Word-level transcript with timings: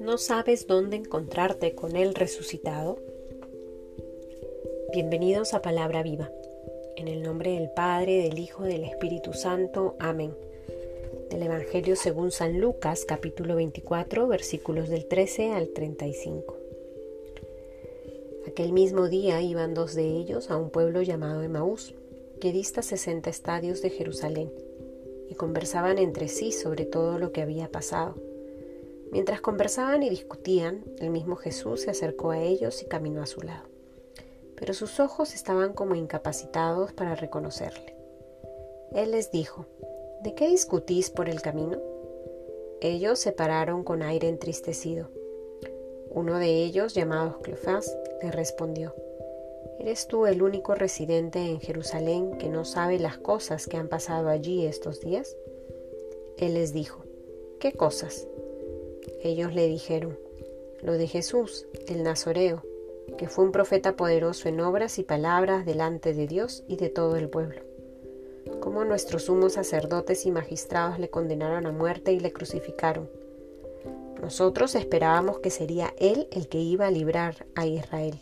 ¿No 0.00 0.16
sabes 0.16 0.66
dónde 0.66 0.96
encontrarte 0.96 1.74
con 1.74 1.96
el 1.96 2.14
resucitado? 2.14 2.98
Bienvenidos 4.92 5.52
a 5.52 5.60
Palabra 5.60 6.02
Viva. 6.02 6.30
En 6.96 7.08
el 7.08 7.22
nombre 7.22 7.52
del 7.52 7.70
Padre, 7.70 8.22
del 8.22 8.38
Hijo, 8.38 8.62
del 8.62 8.84
Espíritu 8.84 9.34
Santo. 9.34 9.96
Amén. 9.98 10.34
Del 11.30 11.42
Evangelio 11.42 11.96
según 11.96 12.30
San 12.30 12.60
Lucas, 12.60 13.04
capítulo 13.04 13.56
24, 13.56 14.26
versículos 14.28 14.88
del 14.88 15.06
13 15.06 15.52
al 15.52 15.68
35. 15.70 16.56
Aquel 18.46 18.72
mismo 18.72 19.08
día 19.08 19.42
iban 19.42 19.74
dos 19.74 19.94
de 19.94 20.06
ellos 20.06 20.50
a 20.50 20.56
un 20.56 20.70
pueblo 20.70 21.02
llamado 21.02 21.42
Emaús, 21.42 21.94
que 22.44 22.52
dista 22.52 22.82
60 22.82 23.30
estadios 23.30 23.80
de 23.80 23.88
Jerusalén, 23.88 24.52
y 25.30 25.34
conversaban 25.34 25.96
entre 25.96 26.28
sí 26.28 26.52
sobre 26.52 26.84
todo 26.84 27.18
lo 27.18 27.32
que 27.32 27.40
había 27.40 27.72
pasado. 27.72 28.16
Mientras 29.10 29.40
conversaban 29.40 30.02
y 30.02 30.10
discutían, 30.10 30.84
el 30.98 31.08
mismo 31.08 31.36
Jesús 31.36 31.80
se 31.80 31.90
acercó 31.90 32.32
a 32.32 32.42
ellos 32.42 32.82
y 32.82 32.84
caminó 32.84 33.22
a 33.22 33.26
su 33.26 33.40
lado. 33.40 33.64
Pero 34.56 34.74
sus 34.74 35.00
ojos 35.00 35.34
estaban 35.34 35.72
como 35.72 35.94
incapacitados 35.94 36.92
para 36.92 37.14
reconocerle. 37.14 37.96
Él 38.92 39.12
les 39.12 39.30
dijo, 39.30 39.64
¿De 40.22 40.34
qué 40.34 40.46
discutís 40.46 41.08
por 41.08 41.30
el 41.30 41.40
camino? 41.40 41.80
Ellos 42.82 43.20
se 43.20 43.32
pararon 43.32 43.84
con 43.84 44.02
aire 44.02 44.28
entristecido. 44.28 45.08
Uno 46.10 46.38
de 46.38 46.62
ellos, 46.62 46.92
llamado 46.92 47.40
Cleofás, 47.40 47.96
le 48.22 48.30
respondió, 48.30 48.94
¿Eres 49.78 50.06
tú 50.06 50.26
el 50.26 50.42
único 50.42 50.74
residente 50.74 51.40
en 51.40 51.60
Jerusalén 51.60 52.38
que 52.38 52.48
no 52.48 52.64
sabe 52.64 52.98
las 52.98 53.18
cosas 53.18 53.66
que 53.66 53.76
han 53.76 53.88
pasado 53.88 54.28
allí 54.28 54.64
estos 54.66 55.00
días? 55.00 55.36
Él 56.38 56.54
les 56.54 56.72
dijo, 56.72 57.04
¿qué 57.60 57.72
cosas? 57.72 58.26
Ellos 59.22 59.54
le 59.54 59.66
dijeron, 59.66 60.18
lo 60.82 60.92
de 60.92 61.06
Jesús, 61.06 61.66
el 61.88 62.02
Nazoreo, 62.02 62.62
que 63.18 63.28
fue 63.28 63.44
un 63.44 63.52
profeta 63.52 63.96
poderoso 63.96 64.48
en 64.48 64.60
obras 64.60 64.98
y 64.98 65.02
palabras 65.02 65.64
delante 65.64 66.14
de 66.14 66.26
Dios 66.26 66.64
y 66.68 66.76
de 66.76 66.88
todo 66.88 67.16
el 67.16 67.28
pueblo. 67.28 67.62
Como 68.60 68.84
nuestros 68.84 69.24
sumos 69.24 69.54
sacerdotes 69.54 70.26
y 70.26 70.30
magistrados 70.30 70.98
le 70.98 71.10
condenaron 71.10 71.66
a 71.66 71.72
muerte 71.72 72.12
y 72.12 72.20
le 72.20 72.32
crucificaron. 72.32 73.08
Nosotros 74.20 74.74
esperábamos 74.74 75.38
que 75.40 75.50
sería 75.50 75.92
Él 75.98 76.28
el 76.30 76.48
que 76.48 76.58
iba 76.58 76.86
a 76.86 76.90
librar 76.90 77.46
a 77.54 77.66
Israel. 77.66 78.20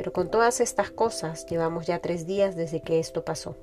Pero 0.00 0.14
con 0.14 0.30
todas 0.30 0.62
estas 0.62 0.90
cosas 0.90 1.44
llevamos 1.44 1.86
ya 1.86 1.98
tres 1.98 2.26
días 2.26 2.56
desde 2.56 2.80
que 2.80 3.00
esto 3.00 3.22
pasó. 3.22 3.54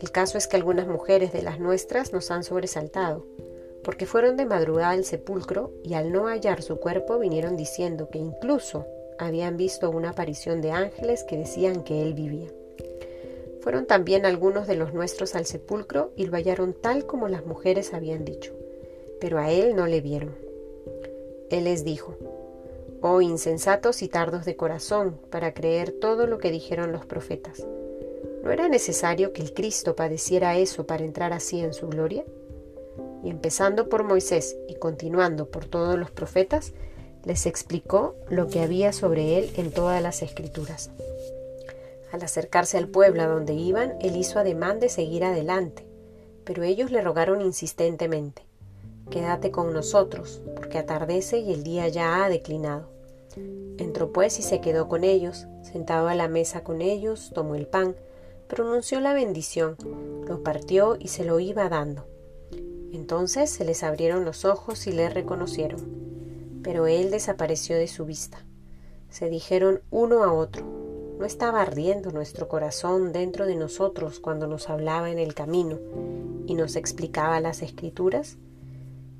El 0.00 0.12
caso 0.12 0.38
es 0.38 0.46
que 0.46 0.54
algunas 0.54 0.86
mujeres 0.86 1.32
de 1.32 1.42
las 1.42 1.58
nuestras 1.58 2.12
nos 2.12 2.30
han 2.30 2.44
sobresaltado 2.44 3.26
porque 3.82 4.06
fueron 4.06 4.36
de 4.36 4.46
madrugada 4.46 4.90
al 4.90 5.04
sepulcro 5.04 5.72
y 5.82 5.94
al 5.94 6.12
no 6.12 6.28
hallar 6.28 6.62
su 6.62 6.76
cuerpo 6.76 7.18
vinieron 7.18 7.56
diciendo 7.56 8.10
que 8.10 8.18
incluso 8.18 8.86
habían 9.18 9.56
visto 9.56 9.90
una 9.90 10.10
aparición 10.10 10.60
de 10.60 10.70
ángeles 10.70 11.24
que 11.24 11.36
decían 11.36 11.82
que 11.82 12.00
él 12.00 12.14
vivía. 12.14 12.52
Fueron 13.60 13.86
también 13.86 14.24
algunos 14.24 14.68
de 14.68 14.76
los 14.76 14.94
nuestros 14.94 15.34
al 15.34 15.46
sepulcro 15.46 16.12
y 16.14 16.26
lo 16.26 16.36
hallaron 16.36 16.74
tal 16.74 17.06
como 17.06 17.26
las 17.26 17.44
mujeres 17.44 17.92
habían 17.92 18.24
dicho, 18.24 18.52
pero 19.20 19.40
a 19.40 19.50
él 19.50 19.74
no 19.74 19.88
le 19.88 20.00
vieron. 20.00 20.36
Él 21.50 21.64
les 21.64 21.82
dijo, 21.82 22.14
Oh 23.00 23.20
insensatos 23.20 24.02
y 24.02 24.08
tardos 24.08 24.44
de 24.44 24.56
corazón 24.56 25.20
para 25.30 25.54
creer 25.54 25.92
todo 25.92 26.26
lo 26.26 26.38
que 26.38 26.50
dijeron 26.50 26.92
los 26.92 27.06
profetas. 27.06 27.66
¿No 28.42 28.50
era 28.50 28.68
necesario 28.68 29.32
que 29.32 29.42
el 29.42 29.52
Cristo 29.54 29.94
padeciera 29.94 30.56
eso 30.56 30.86
para 30.86 31.04
entrar 31.04 31.32
así 31.32 31.60
en 31.60 31.74
su 31.74 31.88
gloria? 31.88 32.24
y 33.22 33.30
empezando 33.30 33.88
por 33.88 34.04
Moisés 34.04 34.56
y 34.68 34.74
continuando 34.74 35.50
por 35.50 35.64
todos 35.64 35.98
los 35.98 36.10
profetas, 36.10 36.72
les 37.24 37.46
explicó 37.46 38.14
lo 38.28 38.48
que 38.48 38.60
había 38.60 38.92
sobre 38.92 39.38
él 39.38 39.50
en 39.56 39.70
todas 39.70 40.02
las 40.02 40.22
escrituras. 40.22 40.90
Al 42.12 42.22
acercarse 42.22 42.78
al 42.78 42.88
pueblo 42.88 43.22
a 43.22 43.26
donde 43.26 43.54
iban, 43.54 43.94
él 44.00 44.16
hizo 44.16 44.38
ademán 44.38 44.80
de 44.80 44.88
seguir 44.88 45.24
adelante, 45.24 45.86
pero 46.44 46.62
ellos 46.62 46.90
le 46.90 47.02
rogaron 47.02 47.42
insistentemente, 47.42 48.46
Quédate 49.10 49.50
con 49.50 49.72
nosotros, 49.72 50.42
porque 50.56 50.78
atardece 50.78 51.38
y 51.38 51.52
el 51.52 51.62
día 51.62 51.88
ya 51.88 52.24
ha 52.24 52.28
declinado. 52.28 52.88
Entró 53.78 54.12
pues 54.12 54.38
y 54.38 54.42
se 54.42 54.60
quedó 54.60 54.88
con 54.88 55.04
ellos, 55.04 55.46
sentado 55.62 56.08
a 56.08 56.14
la 56.14 56.28
mesa 56.28 56.64
con 56.64 56.82
ellos, 56.82 57.30
tomó 57.34 57.54
el 57.54 57.66
pan, 57.66 57.96
pronunció 58.48 59.00
la 59.00 59.14
bendición, 59.14 59.76
lo 60.26 60.42
partió 60.42 60.96
y 60.98 61.08
se 61.08 61.24
lo 61.24 61.38
iba 61.40 61.68
dando 61.68 62.06
entonces 62.92 63.50
se 63.50 63.64
les 63.64 63.82
abrieron 63.82 64.24
los 64.24 64.44
ojos 64.44 64.86
y 64.86 64.92
le 64.92 65.10
reconocieron, 65.10 66.60
pero 66.62 66.86
él 66.86 67.10
desapareció 67.10 67.76
de 67.76 67.86
su 67.86 68.04
vista. 68.04 68.44
Se 69.10 69.28
dijeron 69.28 69.82
uno 69.90 70.24
a 70.24 70.32
otro, 70.32 70.64
¿no 71.18 71.24
estaba 71.24 71.60
ardiendo 71.60 72.12
nuestro 72.12 72.48
corazón 72.48 73.12
dentro 73.12 73.46
de 73.46 73.56
nosotros 73.56 74.20
cuando 74.20 74.46
nos 74.46 74.70
hablaba 74.70 75.10
en 75.10 75.18
el 75.18 75.34
camino 75.34 75.78
y 76.46 76.54
nos 76.54 76.76
explicaba 76.76 77.40
las 77.40 77.62
escrituras? 77.62 78.38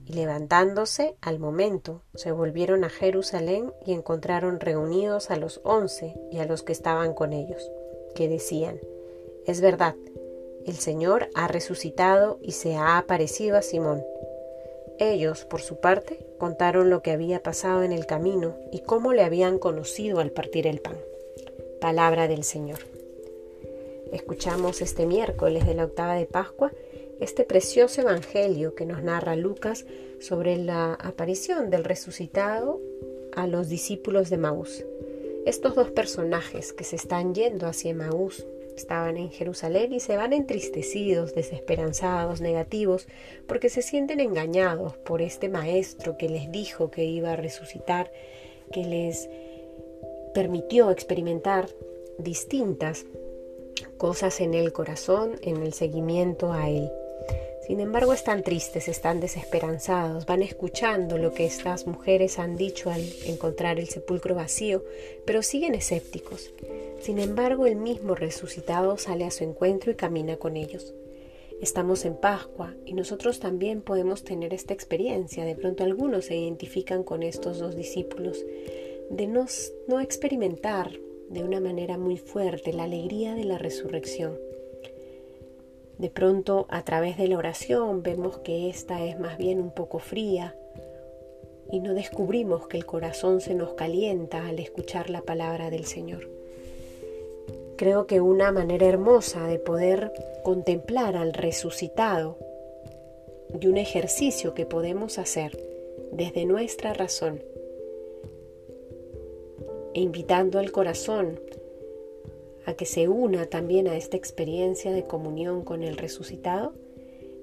Y 0.09 0.15
levantándose 0.15 1.17
al 1.21 1.39
momento, 1.39 2.01
se 2.15 2.33
volvieron 2.33 2.83
a 2.83 2.89
Jerusalén 2.89 3.75
y 3.85 3.93
encontraron 3.93 4.59
reunidos 4.59 5.31
a 5.31 5.37
los 5.37 5.61
once 5.65 6.15
y 6.33 6.39
a 6.39 6.47
los 6.47 6.63
que 6.63 6.73
estaban 6.73 7.13
con 7.13 7.35
ellos, 7.35 7.71
que 8.15 8.27
decían, 8.27 8.81
Es 9.47 9.61
verdad, 9.61 9.97
el 10.65 10.77
Señor 10.77 11.29
ha 11.35 11.47
resucitado 11.47 12.39
y 12.41 12.53
se 12.53 12.75
ha 12.75 12.97
aparecido 12.97 13.59
a 13.59 13.63
Simón. 13.63 14.03
Ellos, 14.99 15.45
por 15.45 15.61
su 15.61 15.79
parte, 15.79 16.25
contaron 16.39 16.89
lo 16.89 17.03
que 17.03 17.11
había 17.11 17.43
pasado 17.43 17.83
en 17.83 17.93
el 17.93 18.07
camino 18.07 18.57
y 18.73 18.79
cómo 18.79 19.13
le 19.13 19.25
habían 19.25 19.59
conocido 19.59 20.21
al 20.21 20.31
partir 20.31 20.67
el 20.67 20.81
pan. 20.81 20.97
Palabra 21.83 22.29
del 22.29 22.45
Señor. 22.45 22.79
Escuchamos 24.11 24.81
este 24.81 25.05
miércoles 25.05 25.67
de 25.67 25.75
la 25.75 25.85
octava 25.85 26.15
de 26.15 26.25
Pascua 26.25 26.73
este 27.21 27.45
precioso 27.45 28.01
evangelio 28.01 28.75
que 28.75 28.87
nos 28.87 29.03
narra 29.03 29.37
Lucas 29.37 29.87
sobre 30.21 30.57
la 30.57 30.95
aparición 30.95 31.71
del 31.71 31.85
resucitado 31.85 32.81
a 33.35 33.47
los 33.47 33.69
discípulos 33.69 34.31
de 34.31 34.39
Maús. 34.39 34.85
Estos 35.47 35.75
dos 35.75 35.91
personajes 35.91 36.73
que 36.73 36.85
se 36.85 36.97
están 36.97 37.35
yendo 37.35 37.67
hacia 37.67 37.95
Maús 37.95 38.47
estaban 38.77 39.17
en 39.17 39.31
Jerusalén 39.31 39.93
y 39.93 40.01
se 40.01 40.17
van 40.17 40.33
entristecidos, 40.33 41.35
desesperanzados, 41.35 42.41
negativos, 42.41 43.09
porque 43.47 43.69
se 43.69 43.83
sienten 43.83 44.21
engañados 44.21 44.97
por 44.97 45.21
este 45.21 45.49
maestro 45.49 46.17
que 46.17 46.29
les 46.29 46.51
dijo 46.53 46.91
que 46.91 47.05
iba 47.05 47.33
a 47.33 47.37
resucitar, 47.37 48.11
que 48.73 48.85
les 48.85 49.29
permitió 50.33 50.91
experimentar 50.91 51.69
distintas 52.19 53.05
cosas 53.97 54.41
en 54.41 54.55
el 54.55 54.73
corazón, 54.73 55.37
en 55.43 55.63
el 55.63 55.73
seguimiento 55.73 56.53
a 56.53 56.69
él. 56.69 56.91
Sin 57.69 57.81
embargo, 57.81 58.15
están 58.15 58.43
tristes, 58.43 58.89
están 58.89 59.21
desesperanzados, 59.21 60.25
van 60.25 60.43
escuchando 60.43 61.19
lo 61.19 61.35
que 61.35 61.45
estas 61.45 61.87
mujeres 61.87 62.39
han 62.39 62.57
dicho 62.57 62.89
al 62.89 63.03
encontrar 63.27 63.79
el 63.79 63.89
sepulcro 63.89 64.35
vacío, 64.35 64.83
pero 65.27 65.43
siguen 65.43 65.75
escépticos. 65.75 66.55
Sin 67.03 67.19
embargo, 67.19 67.67
el 67.67 67.77
mismo 67.77 68.15
resucitado 68.15 68.97
sale 68.97 69.27
a 69.27 69.31
su 69.31 69.45
encuentro 69.45 69.93
y 69.93 69.97
camina 69.97 70.39
con 70.39 70.57
ellos. 70.57 70.95
Estamos 71.61 72.07
en 72.07 72.17
Pascua 72.17 72.75
y 72.87 72.95
nosotros 72.95 73.39
también 73.39 73.83
podemos 73.83 74.25
tener 74.25 74.55
esta 74.55 74.73
experiencia. 74.73 75.45
De 75.45 75.55
pronto 75.55 75.85
algunos 75.85 76.25
se 76.25 76.37
identifican 76.37 77.05
con 77.05 77.23
estos 77.23 77.59
dos 77.59 77.77
discípulos, 77.77 78.47
de 79.11 79.27
no, 79.27 79.45
no 79.87 80.01
experimentar 80.01 80.91
de 81.29 81.45
una 81.45 81.61
manera 81.61 81.99
muy 81.99 82.17
fuerte 82.17 82.73
la 82.73 82.85
alegría 82.85 83.35
de 83.35 83.45
la 83.45 83.59
resurrección 83.59 84.48
de 85.99 86.11
pronto 86.11 86.67
a 86.71 86.85
través 86.85 87.17
de 87.19 87.29
la 87.29 87.39
oración 87.39 88.03
vemos 88.03 88.39
que 88.39 88.69
esta 88.71 89.05
es 89.05 89.19
más 89.19 89.37
bien 89.37 89.61
un 89.61 89.71
poco 89.71 89.99
fría 89.99 90.55
y 91.71 91.81
no 91.81 91.93
descubrimos 91.93 92.69
que 92.69 92.77
el 92.77 92.87
corazón 92.87 93.41
se 93.41 93.55
nos 93.55 93.75
calienta 93.75 94.47
al 94.47 94.59
escuchar 94.59 95.11
la 95.11 95.23
palabra 95.23 95.71
del 95.71 95.85
Señor. 95.85 96.29
Creo 97.77 98.07
que 98.07 98.21
una 98.21 98.53
manera 98.53 98.87
hermosa 98.87 99.47
de 99.47 99.59
poder 99.59 100.13
contemplar 100.45 101.17
al 101.17 101.33
resucitado 101.33 102.39
y 103.61 103.67
un 103.67 103.77
ejercicio 103.77 104.55
que 104.55 104.67
podemos 104.67 105.19
hacer 105.19 105.59
desde 106.13 106.47
nuestra 106.47 106.95
razón 106.95 107.43
e 109.95 110.01
invitando 110.01 110.59
al 110.59 110.71
corazón 110.71 111.41
a 112.69 112.75
que 112.75 112.85
se 112.85 113.09
una 113.09 113.47
también 113.47 113.89
a 113.89 113.97
esta 113.97 114.19
experiencia 114.19 114.93
de 114.93 115.05
comunión 115.05 115.65
con 115.65 115.83
el 115.83 115.97
resucitado 115.97 116.75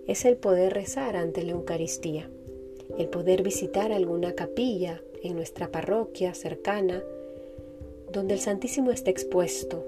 es 0.06 0.24
el 0.24 0.38
poder 0.38 0.72
rezar 0.76 1.16
ante 1.16 1.42
la 1.42 1.54
Eucaristía, 1.54 2.30
el 3.00 3.10
poder 3.10 3.42
visitar 3.42 3.92
alguna 3.92 4.34
capilla 4.34 5.02
en 5.24 5.36
nuestra 5.36 5.72
parroquia 5.72 6.36
cercana 6.36 7.04
donde 8.14 8.36
el 8.36 8.40
Santísimo 8.40 8.92
está 8.92 9.10
expuesto 9.10 9.84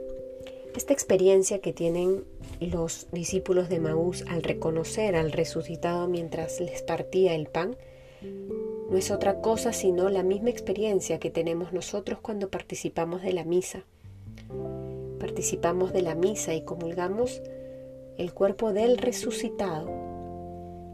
Esta 0.75 0.93
experiencia 0.93 1.59
que 1.59 1.71
tienen 1.71 2.23
los 2.59 3.05
discípulos 3.11 3.69
de 3.69 3.79
Maús 3.79 4.23
al 4.29 4.41
reconocer 4.41 5.15
al 5.15 5.31
resucitado 5.31 6.07
mientras 6.07 6.59
les 6.59 6.81
partía 6.81 7.35
el 7.35 7.45
pan, 7.45 7.77
no 8.89 8.97
es 8.97 9.11
otra 9.11 9.39
cosa 9.41 9.71
sino 9.71 10.09
la 10.09 10.23
misma 10.23 10.49
experiencia 10.49 11.19
que 11.19 11.29
tenemos 11.29 11.73
nosotros 11.73 12.17
cuando 12.21 12.49
participamos 12.49 13.21
de 13.21 13.33
la 13.33 13.43
misa. 13.43 13.85
Participamos 15.19 15.93
de 15.93 16.01
la 16.01 16.15
misa 16.15 16.53
y 16.53 16.63
comulgamos 16.63 17.41
el 18.17 18.33
cuerpo 18.33 18.73
del 18.73 18.97
resucitado 18.97 19.89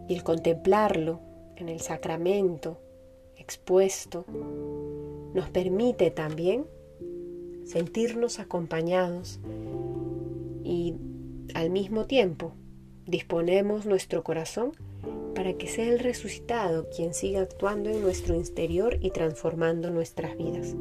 y 0.08 0.16
el 0.16 0.24
contemplarlo 0.24 1.20
en 1.56 1.70
el 1.70 1.80
sacramento 1.80 2.80
expuesto 3.38 4.25
nos 5.34 5.50
permite 5.50 6.12
también 6.12 6.66
sentirnos 7.66 8.40
acompañados 8.40 9.40
y 10.64 10.96
al 11.54 11.69
mismo 11.69 12.06
tiempo 12.06 12.54
disponemos 13.06 13.86
nuestro 13.86 14.24
corazón 14.24 14.72
para 15.36 15.54
que 15.54 15.68
sea 15.68 15.90
el 15.90 16.00
resucitado 16.00 16.88
quien 16.96 17.14
siga 17.14 17.42
actuando 17.42 17.90
en 17.90 18.02
nuestro 18.02 18.36
interior 18.36 18.98
y 19.02 19.12
transformando 19.12 19.90
nuestras 19.90 20.38
vidas. 20.38 20.76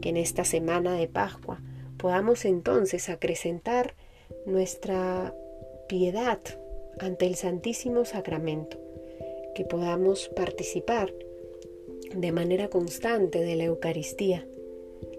Que 0.00 0.10
en 0.10 0.16
esta 0.16 0.44
semana 0.44 0.94
de 0.94 1.08
Pascua 1.08 1.60
podamos 2.00 2.44
entonces 2.44 3.10
acrecentar 3.10 3.94
nuestra 4.46 5.34
piedad 5.88 6.38
ante 6.98 7.26
el 7.26 7.34
Santísimo 7.34 8.04
Sacramento, 8.04 8.78
que 9.54 9.64
podamos 9.64 10.28
participar 10.28 11.12
de 12.14 12.32
manera 12.32 12.68
constante 12.68 13.40
de 13.40 13.56
la 13.56 13.64
Eucaristía, 13.64 14.46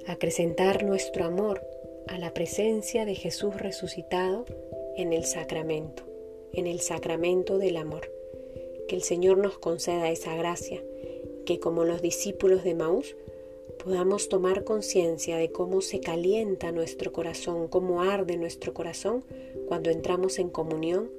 acrecentar 0.07 0.83
nuestro 0.83 1.25
amor 1.25 1.61
a 2.07 2.17
la 2.17 2.33
presencia 2.33 3.05
de 3.05 3.15
Jesús 3.15 3.55
resucitado 3.57 4.45
en 4.97 5.13
el 5.13 5.25
sacramento, 5.25 6.03
en 6.53 6.65
el 6.67 6.79
sacramento 6.79 7.59
del 7.59 7.77
amor. 7.77 8.11
Que 8.87 8.95
el 8.95 9.03
Señor 9.03 9.37
nos 9.37 9.57
conceda 9.59 10.09
esa 10.09 10.35
gracia, 10.35 10.81
que 11.45 11.59
como 11.59 11.85
los 11.85 12.01
discípulos 12.01 12.63
de 12.63 12.73
Maús 12.73 13.15
podamos 13.83 14.29
tomar 14.29 14.63
conciencia 14.63 15.37
de 15.37 15.51
cómo 15.51 15.81
se 15.81 15.99
calienta 15.99 16.71
nuestro 16.71 17.11
corazón, 17.11 17.67
cómo 17.67 18.01
arde 18.01 18.37
nuestro 18.37 18.73
corazón 18.73 19.23
cuando 19.67 19.89
entramos 19.89 20.39
en 20.39 20.49
comunión 20.49 21.11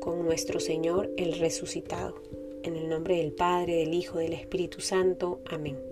con 0.00 0.24
nuestro 0.24 0.60
Señor 0.60 1.10
el 1.16 1.38
resucitado. 1.38 2.14
En 2.62 2.76
el 2.76 2.88
nombre 2.88 3.16
del 3.16 3.32
Padre, 3.32 3.76
del 3.76 3.94
Hijo, 3.94 4.18
del 4.18 4.34
Espíritu 4.34 4.80
Santo. 4.80 5.40
Amén. 5.46 5.91